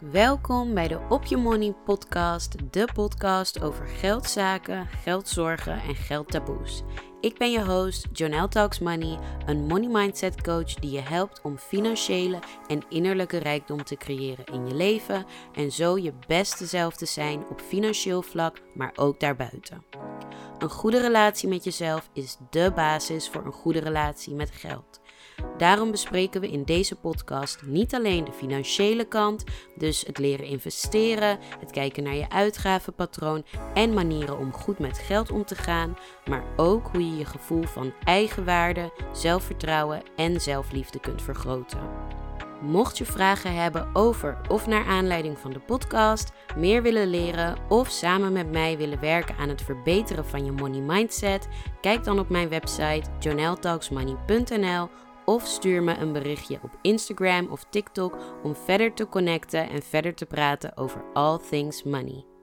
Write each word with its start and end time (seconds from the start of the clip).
Welkom 0.00 0.74
bij 0.74 0.88
de 0.88 1.00
Op 1.08 1.24
Je 1.24 1.36
Money 1.36 1.74
podcast, 1.84 2.72
de 2.72 2.88
podcast 2.94 3.62
over 3.62 3.86
geldzaken, 3.86 4.86
geldzorgen 4.86 5.80
en 5.82 5.94
geldtaboes. 5.94 6.82
Ik 7.20 7.38
ben 7.38 7.50
je 7.50 7.64
host, 7.64 8.06
Jonelle 8.12 8.48
Talks 8.48 8.78
Money, 8.78 9.18
een 9.46 9.66
money 9.66 9.88
mindset 9.88 10.42
coach 10.42 10.74
die 10.74 10.90
je 10.90 11.00
helpt 11.00 11.40
om 11.42 11.58
financiële 11.58 12.38
en 12.66 12.82
innerlijke 12.88 13.38
rijkdom 13.38 13.84
te 13.84 13.96
creëren 13.96 14.44
in 14.44 14.66
je 14.66 14.74
leven 14.74 15.24
en 15.52 15.72
zo 15.72 15.98
je 15.98 16.12
beste 16.26 16.66
zelf 16.66 16.96
te 16.96 17.06
zijn 17.06 17.44
op 17.50 17.60
financieel 17.60 18.22
vlak, 18.22 18.62
maar 18.74 18.92
ook 18.96 19.20
daarbuiten. 19.20 19.84
Een 20.58 20.70
goede 20.70 21.00
relatie 21.00 21.48
met 21.48 21.64
jezelf 21.64 22.10
is 22.12 22.36
de 22.50 22.72
basis 22.74 23.28
voor 23.28 23.44
een 23.44 23.52
goede 23.52 23.80
relatie 23.80 24.34
met 24.34 24.50
geld. 24.50 25.00
Daarom 25.58 25.90
bespreken 25.90 26.40
we 26.40 26.50
in 26.50 26.64
deze 26.64 26.96
podcast 26.96 27.62
niet 27.62 27.94
alleen 27.94 28.24
de 28.24 28.32
financiële 28.32 29.04
kant, 29.04 29.44
dus 29.74 30.04
het 30.06 30.18
leren 30.18 30.46
investeren, 30.46 31.38
het 31.58 31.70
kijken 31.70 32.02
naar 32.02 32.14
je 32.14 32.30
uitgavenpatroon 32.30 33.44
en 33.74 33.94
manieren 33.94 34.38
om 34.38 34.52
goed 34.52 34.78
met 34.78 34.98
geld 34.98 35.30
om 35.30 35.44
te 35.44 35.54
gaan, 35.54 35.96
maar 36.28 36.44
ook 36.56 36.88
hoe 36.92 37.04
je 37.10 37.16
je 37.16 37.24
gevoel 37.24 37.62
van 37.62 37.92
eigenwaarde, 38.04 38.92
zelfvertrouwen 39.12 40.02
en 40.16 40.40
zelfliefde 40.40 41.00
kunt 41.00 41.22
vergroten. 41.22 41.80
Mocht 42.60 42.98
je 42.98 43.04
vragen 43.04 43.54
hebben 43.54 43.88
over 43.92 44.40
of 44.48 44.66
naar 44.66 44.86
aanleiding 44.86 45.38
van 45.38 45.52
de 45.52 45.60
podcast, 45.60 46.32
meer 46.56 46.82
willen 46.82 47.10
leren 47.10 47.56
of 47.68 47.90
samen 47.90 48.32
met 48.32 48.50
mij 48.50 48.76
willen 48.76 49.00
werken 49.00 49.36
aan 49.36 49.48
het 49.48 49.62
verbeteren 49.62 50.26
van 50.26 50.44
je 50.44 50.52
money 50.52 50.80
mindset, 50.80 51.48
kijk 51.80 52.04
dan 52.04 52.18
op 52.18 52.28
mijn 52.28 52.48
website 52.48 53.10
joneltalksmoney.nl 53.18 54.88
of 55.26 55.46
stuur 55.46 55.82
me 55.82 55.96
een 55.96 56.12
berichtje 56.12 56.58
op 56.62 56.78
Instagram 56.82 57.48
of 57.50 57.64
TikTok 57.70 58.18
om 58.42 58.56
verder 58.56 58.94
te 58.94 59.08
connecten 59.08 59.68
en 59.68 59.82
verder 59.82 60.14
te 60.14 60.26
praten 60.26 60.76
over 60.76 61.04
all 61.12 61.38
things 61.50 61.82
money. 61.82 62.35